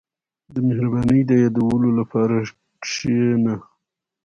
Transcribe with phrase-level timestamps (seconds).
[0.53, 2.35] •د مهربانۍ د یادولو لپاره
[2.83, 3.55] کښېنه.